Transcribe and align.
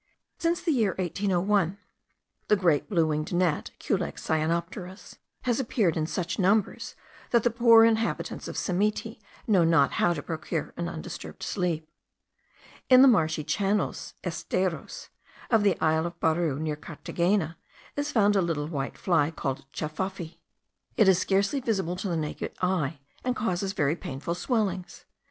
Since 0.39 0.61
the 0.63 0.71
year 0.71 0.95
1801, 0.97 1.77
the 2.47 2.55
great 2.55 2.89
blue 2.89 3.05
winged 3.05 3.31
gnat 3.35 3.69
(Culex 3.79 4.23
cyanopterus) 4.27 5.17
has 5.43 5.59
appeared 5.59 5.95
in 5.95 6.07
such 6.07 6.39
numbers, 6.39 6.95
that 7.29 7.43
the 7.43 7.51
poor 7.51 7.85
inhabitants 7.85 8.47
of 8.47 8.55
Simiti 8.57 9.21
know 9.45 9.63
not 9.63 9.91
how 9.91 10.11
to 10.15 10.23
procure 10.23 10.73
an 10.75 10.89
undisturbed 10.89 11.43
sleep. 11.43 11.87
In 12.89 13.03
the 13.03 13.07
marshy 13.07 13.43
channels 13.43 14.15
(esteros) 14.23 15.09
of 15.51 15.61
the 15.61 15.79
isle 15.79 16.07
of 16.07 16.19
Baru, 16.19 16.57
near 16.57 16.75
Carthagena, 16.77 17.57
is 17.95 18.11
found 18.11 18.35
a 18.35 18.41
little 18.41 18.65
white 18.67 18.97
fly 18.97 19.29
called 19.29 19.71
cafafi. 19.71 20.39
It 20.97 21.07
is 21.07 21.19
scarcely 21.19 21.59
visible 21.59 21.95
to 21.97 22.07
the 22.09 22.17
naked 22.17 22.53
eye, 22.59 23.01
and 23.23 23.35
causes 23.35 23.73
very 23.73 23.95
painful 23.95 24.33
swellings. 24.33 25.05